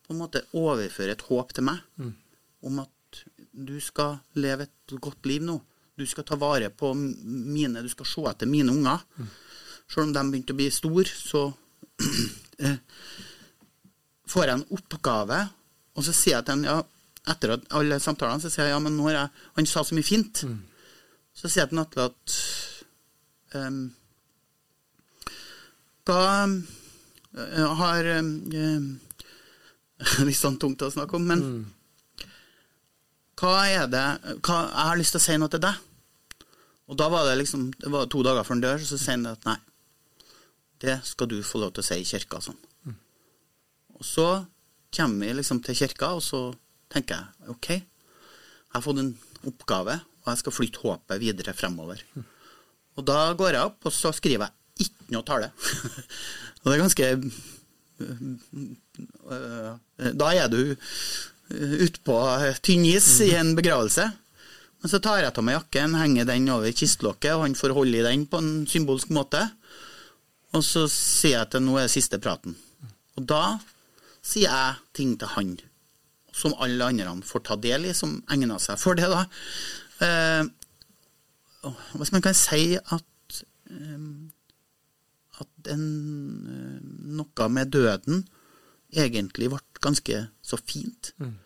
[0.06, 1.84] på en måte overfører et håp til meg
[2.65, 3.19] om at
[3.52, 5.58] du skal leve et godt liv nå.
[5.99, 9.04] Du skal ta vare på mine, du skal se etter mine unger.
[9.89, 11.43] Selv om de begynte å bli store, så
[12.63, 12.78] eh,
[14.30, 15.39] får jeg en oppgave,
[15.97, 16.78] og så sier jeg til han, ja,
[17.34, 19.97] etter at alle samtalene, så sier jeg ja, men nå har jeg Han sa så
[19.97, 20.43] mye fint.
[21.36, 22.38] Så sier jeg til Atle at
[23.60, 23.82] um,
[26.10, 26.22] Hva
[27.38, 28.30] eh, har um,
[30.26, 31.43] Litt sånn tungt å snakke om, men
[33.39, 34.06] hva er det
[34.43, 35.86] hva, Jeg har lyst til å si noe til deg.
[36.89, 39.30] Og da var det liksom Det var to dager før han dør, så sier han
[39.30, 39.56] at nei,
[40.84, 42.41] det skal du få lov til å si i kirka.
[42.43, 42.58] Sånn.
[44.00, 44.28] Og så
[44.95, 46.41] kommer vi liksom til kirka, og så
[46.91, 49.12] tenker jeg OK, jeg har fått en
[49.50, 52.02] oppgave, og jeg skal flytte håpet videre fremover.
[52.98, 55.52] Og da går jeg opp, og så skriver jeg ikke noe tale.
[56.62, 57.10] og det er ganske
[59.30, 59.74] øh,
[60.15, 60.62] Da er du
[61.50, 62.18] utpå
[62.63, 64.06] tynn is i en begravelse.
[64.80, 68.00] Men så tar jeg av meg jakken, henger den over kistelokket, og han får holde
[68.00, 69.42] i den på en symbolsk måte.
[70.56, 72.56] Og så sier jeg at nå er siste praten.
[73.20, 73.58] Og da
[74.26, 75.58] sier jeg ting til han.
[76.32, 79.10] Som alle andre får ta del i, som egner seg for det.
[79.12, 79.26] da.
[80.06, 80.48] Eh,
[82.00, 84.29] hvis man kan si at, eh,
[85.39, 85.86] at en,
[86.49, 86.80] eh,
[87.19, 88.25] noe med døden
[88.89, 91.13] egentlig ble ganske så fint.
[91.21, 91.38] Mm.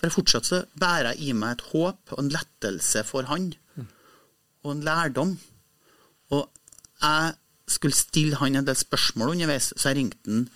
[0.00, 3.88] For fortsatt så bærer jeg i meg et håp og en lettelse for han, mm.
[4.64, 5.34] og en lærdom.
[6.36, 6.44] Og
[7.00, 7.34] jeg
[7.66, 10.46] skulle stille han en del spørsmål underveis, så jeg ringte han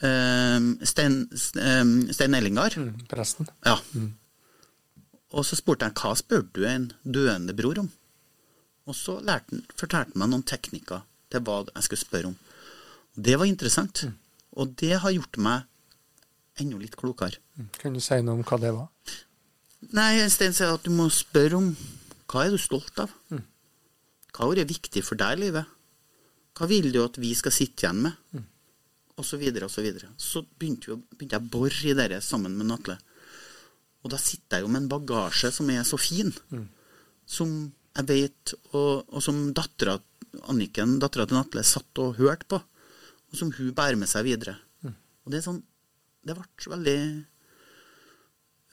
[0.00, 1.22] um, Stein,
[1.60, 2.76] um, Stein Ellingar.
[2.78, 3.50] Mm, presten.
[3.66, 3.76] Ja.
[3.92, 4.14] Mm.
[5.30, 7.90] Og så spurte jeg hva spør du en døende bror om?
[8.88, 12.36] Og så lærte, fortalte han meg noen teknikker til hva jeg skulle spørre om.
[13.14, 14.04] Det var interessant.
[14.06, 14.16] Mm.
[14.58, 15.66] Og det har gjort meg
[16.60, 17.38] enda litt klokere.
[17.56, 17.68] Mm.
[17.78, 18.88] Kan du si noe om hva det var?
[19.96, 21.70] Nei, Stein sier at du må spørre om
[22.30, 23.12] hva er du stolt av?
[23.32, 23.44] Mm.
[24.30, 25.76] Hva har vært viktig for deg i livet?
[26.58, 28.18] Hva vil du at vi skal sitte igjen med?
[28.36, 28.44] Mm.
[29.20, 30.10] Og så videre og så videre.
[30.20, 32.98] Så begynte, vi, begynte jeg å bore i det sammen med Natle.
[34.04, 36.68] Og da sitter jeg jo med en bagasje som er så fin, mm.
[37.28, 37.50] som
[37.98, 39.98] jeg vet, og, og som dattera
[40.50, 44.56] Anniken, dattera til Natle, satt og hørte på, og som hun bærer med seg videre.
[44.84, 44.94] Mm.
[45.24, 45.60] Og det er sånn
[46.20, 46.96] Det ble veldig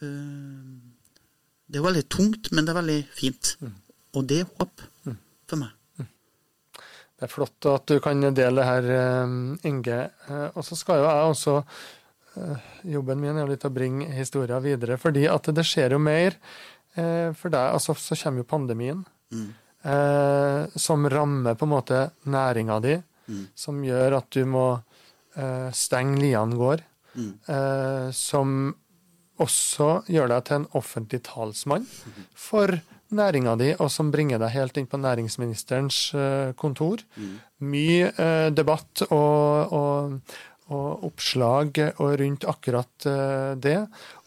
[0.04, 0.72] øh,
[1.66, 3.54] Det er veldig tungt, men det er veldig fint.
[3.60, 3.76] Mm.
[4.18, 5.18] Og det er håp mm.
[5.50, 5.74] for meg.
[7.18, 9.32] Det er flott at du kan dele det her, eh,
[9.66, 10.00] Inge.
[10.30, 11.62] Eh, og så skal jo jeg også
[12.86, 16.36] Jobben min er litt å bringe historien videre, fordi at det skjer jo mer
[16.94, 17.72] for deg.
[17.74, 19.00] Altså, så kommer jo pandemien,
[19.34, 19.48] mm.
[19.78, 22.96] Som rammer på en måte næringa di,
[23.28, 23.44] mm.
[23.54, 24.64] som gjør at du må
[25.72, 26.82] stenge Lian gård.
[27.14, 27.30] Mm.
[28.14, 28.50] som
[29.42, 31.86] også gjør deg til en offentlig talsmann
[32.36, 32.74] for
[33.14, 37.02] næringa di, og som bringer deg helt inn på næringsministerens eh, kontor.
[37.16, 37.34] Mm.
[37.72, 40.36] Mye eh, debatt og, og,
[40.68, 43.78] og, oppslag rundt akkurat eh, det.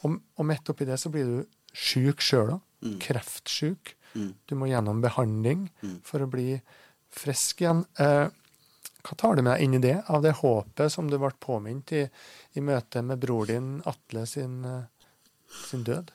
[0.02, 2.62] Og, og midt oppi det så blir du sjuk sjøl òg.
[2.82, 2.98] Mm.
[3.04, 3.94] Kreftsjuk.
[4.14, 4.30] Mm.
[4.46, 5.98] Du må gjennom behandling mm.
[6.08, 6.56] for å bli
[7.12, 7.84] frisk igjen.
[7.98, 11.92] hva tar du med deg inn i det, av det håpet som du ble påminnet
[11.98, 12.06] i,
[12.56, 14.62] i møte med bror din Atle sin,
[15.68, 16.12] sin død?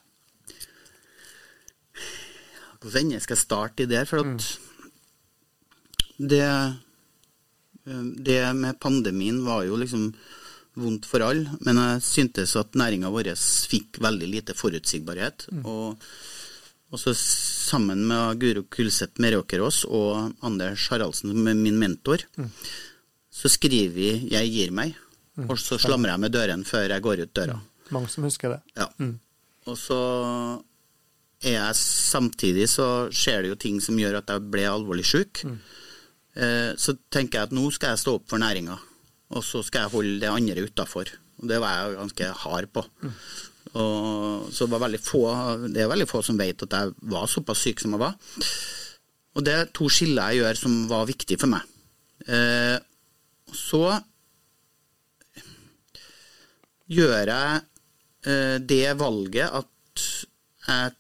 [2.87, 4.05] Hvordan ende skal jeg starte i det?
[4.07, 4.41] For at mm.
[6.31, 6.43] det,
[7.87, 10.13] eh, det med pandemien var jo liksom
[10.77, 13.33] vondt for alle, men jeg syntes at næringa vår
[13.71, 15.49] fikk veldig lite forutsigbarhet.
[15.51, 15.65] Mm.
[15.65, 16.11] Og,
[16.93, 22.51] og så sammen med Guro Kulseth Meråkerås og Anders Haraldsen, som er min mentor, mm.
[23.31, 24.95] så skriver vi 'Jeg gir meg',
[25.37, 25.51] mm.
[25.51, 27.59] og så slamrer jeg med døren før jeg går ut døra.
[27.59, 27.91] Mm.
[27.91, 28.61] Mange som husker det.
[28.77, 28.87] Ja.
[28.99, 29.19] Mm.
[29.67, 30.01] Og så
[31.43, 35.43] er jeg samtidig så skjer det jo ting som gjør at jeg ble alvorlig syk.
[35.45, 35.59] Mm.
[36.37, 38.79] Eh, så tenker jeg at nå skal jeg stå opp for næringa,
[39.35, 41.11] og så skal jeg holde det andre utafor.
[41.43, 42.87] Og det var jeg ganske hard på.
[43.75, 45.23] Og så var få,
[45.73, 48.15] det er veldig få som vet at jeg var såpass syk som jeg var.
[49.37, 51.65] Og det er to skiller jeg gjør som var viktige for meg.
[52.27, 52.77] Eh,
[53.53, 53.83] så
[56.87, 57.65] gjør jeg
[58.27, 59.73] eh, det valget at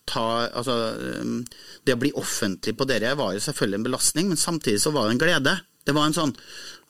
[0.06, 0.74] ta, altså,
[1.22, 1.40] um,
[1.86, 5.08] det å bli offentlig på dere var jo selvfølgelig en belastning, men samtidig så var
[5.08, 5.54] det en glede.
[5.86, 6.34] Det var en sånn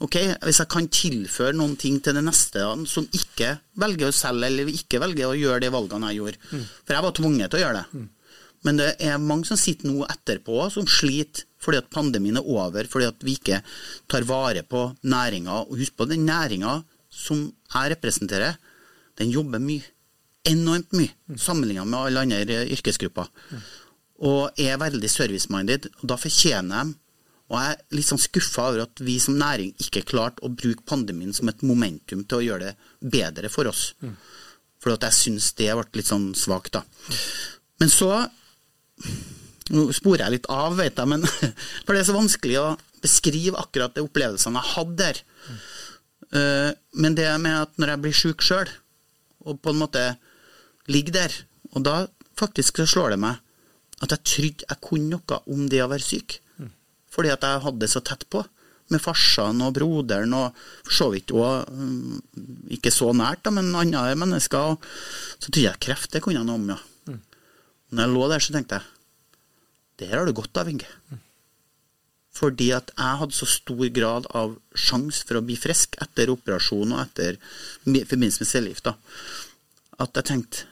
[0.05, 4.51] Ok, hvis jeg kan tilføre noen ting til det neste som ikke velger å selge,
[4.51, 6.51] eller ikke velger å gjøre de valgene jeg gjorde.
[6.51, 6.67] Mm.
[6.85, 7.87] For jeg var tvunget til å gjøre det.
[7.97, 8.11] Mm.
[8.67, 12.87] Men det er mange som sitter nå etterpå som sliter fordi at pandemien er over,
[12.87, 13.63] fordi at vi ikke
[14.11, 15.65] tar vare på næringa.
[15.65, 16.77] Og husk på, den næringa
[17.11, 18.61] som jeg representerer,
[19.19, 19.83] den jobber mye
[20.47, 23.33] enormt mye sammenligna med alle andre yrkesgrupper.
[24.27, 25.89] Og er veldig service-minded.
[26.01, 26.95] og Da fortjener de
[27.47, 30.87] og jeg er litt sånn skuffa over at vi som næring ikke klarte å bruke
[30.89, 33.93] pandemien som et momentum til å gjøre det bedre for oss.
[34.03, 34.17] Mm.
[34.83, 36.85] For jeg syns det ble litt sånn svakt, da.
[37.83, 38.11] Men så
[39.67, 41.25] Nå sporer jeg litt av, vet jeg, men
[41.85, 42.67] for det er så vanskelig å
[43.03, 45.19] beskrive akkurat de opplevelsene jeg hadde der.
[45.51, 46.77] Mm.
[47.03, 48.71] Men det med at når jeg blir sjuk sjøl,
[49.43, 50.05] og på en måte
[50.87, 51.35] ligger der.
[51.75, 51.97] Og da
[52.39, 53.43] faktisk så slår det meg
[54.05, 56.39] at jeg trodde jeg kunne noe om det å være syk.
[57.17, 58.45] Fordi at jeg hadde det så tett på.
[58.93, 61.65] Med farsan og broderen og for så vidt òg
[62.77, 64.77] Ikke så nært, da, men andre mennesker.
[65.41, 66.79] Så trodde jeg kreft det kunne jeg noe om, ja.
[67.11, 67.23] Mm.
[67.91, 68.93] Når jeg lå der, så tenkte jeg
[69.97, 70.89] det her har du godt av, Inge.
[71.09, 71.23] Mm.
[72.37, 76.93] Fordi at jeg hadde så stor grad av sjanse for å bli frisk etter operasjon
[76.93, 77.39] og etter
[77.87, 78.91] forbindelse med cellegift,
[79.97, 80.67] at jeg tenkte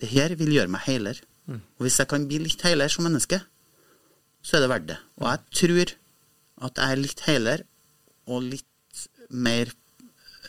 [0.00, 1.18] det her vil gjøre meg heiler.
[1.50, 1.58] Mm.
[1.58, 3.40] Og hvis jeg kan bli litt heiler som menneske,
[4.42, 4.98] så er det verdt det.
[5.20, 5.94] Og jeg tror
[6.66, 7.66] at jeg er litt heilere
[8.30, 9.72] og litt mer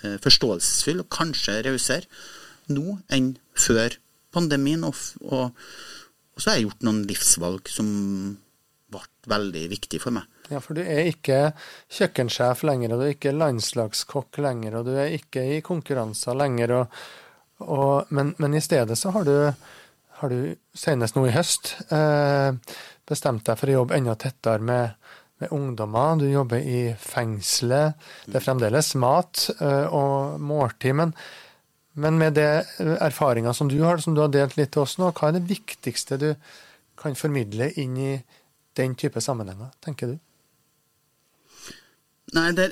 [0.04, 2.10] eh, forståelsesfull, og kanskje rausere,
[2.72, 3.98] nå enn før
[4.34, 4.84] pandemien.
[4.88, 5.58] Og, og,
[6.36, 7.90] og så har jeg gjort noen livsvalg som
[8.92, 10.28] ble veldig viktig for meg.
[10.52, 11.54] Ja, for du er ikke
[11.94, 16.74] kjøkkensjef lenger, og du er ikke landslagskokk lenger, og du er ikke i konkurranser lenger.
[16.76, 16.98] Og,
[17.64, 19.36] og, men, men, i stedet så har du,
[20.20, 22.52] har du senest nå i høst eh,
[23.12, 24.98] bestemt deg for å jobbe enda tettere med,
[25.44, 26.18] med ungdommer.
[26.22, 28.00] Du jobber i fengselet.
[28.26, 30.98] Det er fremdeles mat eh, og måltid.
[30.98, 31.14] Men,
[32.02, 32.50] men med det
[32.98, 35.48] erfaringa som du har, som du har delt litt til oss nå, hva er det
[35.52, 36.30] viktigste du
[37.02, 38.12] kan formidle inn i
[38.78, 40.20] den type sammenhenger, tenker du?
[42.32, 42.72] Nei, det,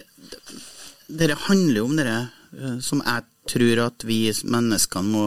[1.11, 5.25] det handler jo om det eh, som jeg tror at vi menneskene må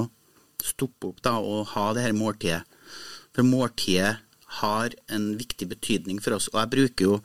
[0.63, 2.63] stoppe opp da, og ha det her måltidet.
[3.35, 4.21] For måltidet
[4.61, 6.49] har en viktig betydning for oss.
[6.53, 7.21] Og jeg bruker jo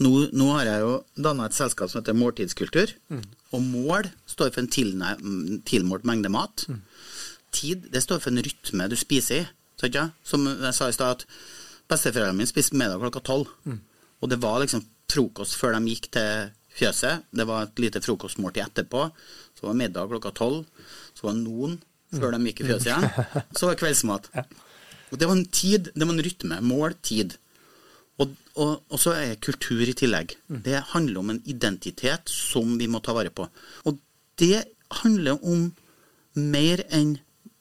[0.00, 0.92] Nå, nå har jeg jo
[1.26, 2.94] danna et selskap som heter Måltidskultur.
[3.12, 3.24] Mm.
[3.52, 4.70] Og mål står for en
[5.66, 6.64] tilmålt mengde mat.
[6.70, 6.78] Mm.
[7.52, 9.48] Tid det står for en rytme du spiser i.
[9.76, 10.06] Så ikke?
[10.24, 11.26] Som jeg sa i stad, at
[11.90, 13.52] besteforeldrene mine spiste middag klokka tolv.
[13.68, 13.80] Mm.
[14.20, 17.26] Og det var liksom frokost før de gikk til fjøset.
[17.32, 19.06] Det var et lite frokostmåltid etterpå.
[19.58, 20.64] Så var middag klokka tolv.
[21.12, 21.78] Så var det noen
[22.16, 23.08] før de gikk i fjøset igjen.
[23.56, 24.30] Så var det kveldsmat.
[25.10, 26.60] Og Det var en tid, det var en rytme.
[26.64, 27.36] Mål, tid.
[28.20, 30.36] Og, og, og så er kultur i tillegg.
[30.64, 33.48] Det handler om en identitet som vi må ta vare på.
[33.88, 33.98] Og
[34.40, 34.64] det
[35.02, 35.70] handler om
[36.34, 37.16] mer enn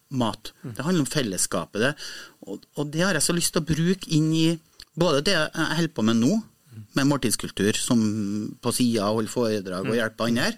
[0.09, 0.51] mat.
[0.63, 1.81] Det handler om fellesskapet.
[1.81, 1.93] Det.
[2.49, 4.47] Og, og det har jeg så lyst til å bruke inn i
[4.99, 6.39] både det jeg holder på med nå,
[6.97, 8.01] med måltidskultur, som
[8.61, 10.51] på sida holder foredrag og hjelper andre.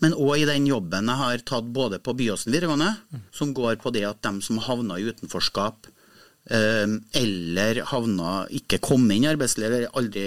[0.00, 2.94] Men òg i den jobben jeg har tatt både på Byåsen videregående,
[3.36, 5.90] som går på det at dem som havna i utenforskap,
[6.50, 10.24] eller havna ikke komme inn i arbeidslivet, eller aldri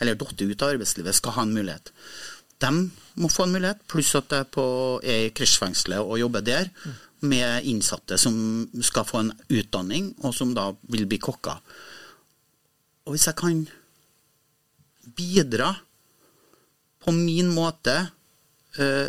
[0.00, 1.92] eller datt ut av arbeidslivet, skal ha en mulighet.
[2.60, 2.70] De
[3.20, 4.64] må få en mulighet, pluss at jeg på,
[5.04, 6.70] er i krasjfengselet og jobber der
[7.20, 8.34] med innsatte som
[8.84, 11.60] skal få en utdanning, og som da vil bli kokker.
[13.04, 13.62] Og hvis jeg kan
[15.16, 15.74] bidra
[17.00, 17.96] på min måte
[18.78, 19.08] eh,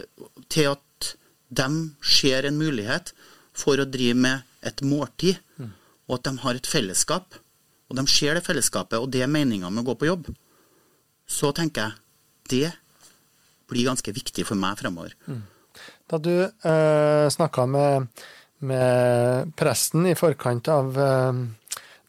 [0.51, 1.11] til at
[1.51, 1.67] de
[2.03, 3.11] ser en mulighet
[3.51, 5.71] for å drive med et måltid, mm.
[6.11, 7.39] Og at de har et fellesskap.
[7.87, 10.27] Og de ser det fellesskapet, og det er meninga med å gå på jobb.
[11.27, 11.97] Så tenker jeg
[12.51, 12.69] det
[13.71, 15.15] blir ganske viktig for meg fremover.
[15.31, 15.43] Mm.
[16.11, 18.09] Da du eh, snakka med,
[18.67, 21.39] med, presten i forkant av eh,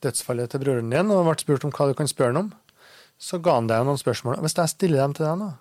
[0.02, 2.52] dødsfallet til broren din, og ble spurt om hva du kan spørre ham om,
[3.22, 4.40] så ga han deg noen spørsmål.
[4.42, 5.52] Hvis jeg stiller dem til deg nå,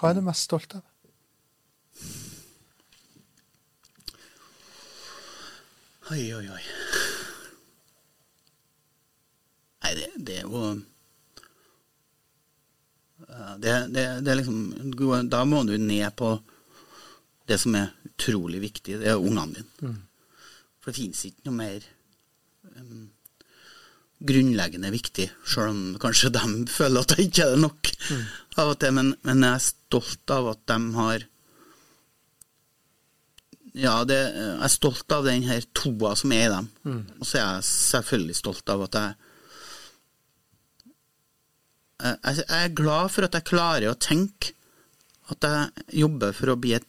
[0.00, 0.86] hva er du mest stolt av?
[6.10, 6.64] Oi, oi, oi.
[9.90, 10.64] Nei, det, det er jo
[13.58, 16.34] det, det, det, er liksom Da må du ned på
[17.50, 19.00] det som er utrolig viktig.
[19.00, 19.72] Det er ungene dine.
[19.82, 19.96] Mm.
[20.78, 21.86] For det fins ikke noe mer
[22.76, 23.08] um,
[24.30, 26.44] grunnleggende viktig, sjøl om kanskje de
[26.78, 28.22] føler at det ikke er nok mm.
[28.62, 28.94] av og til.
[29.00, 31.26] Men, men, jeg er stolt av at de har
[33.80, 36.70] Ja, det, jeg er stolt av den her toa som er i dem.
[36.86, 37.02] Mm.
[37.18, 39.29] Og så er jeg selvfølgelig stolt av at jeg,
[42.02, 44.54] jeg Jeg er glad for at jeg klarer å tenke
[45.30, 46.86] at jeg jobber for å bli et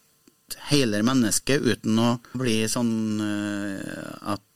[0.71, 4.47] helere menneske uten å bli sånn uh, at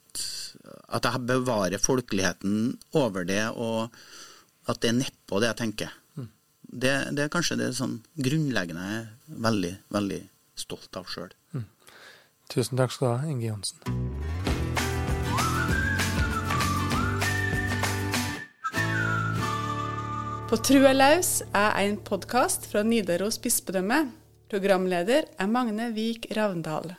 [0.95, 3.91] at jeg bevarer folkeligheten over det, og
[4.69, 5.93] at det er nedpå det jeg tenker.
[6.15, 6.29] Mm.
[6.61, 10.21] Det, det, er kanskje det sånn grunnleggende jeg er veldig, veldig
[10.65, 11.33] stolt av sjøl.
[11.55, 11.67] Mm.
[12.53, 14.14] Tusen takk skal du ha, Inge Johnsen.
[20.45, 24.12] På Trua laus er en podkast fra Nidaros bispedømme.
[24.51, 26.91] Programleder er Magne Vik Ravndal.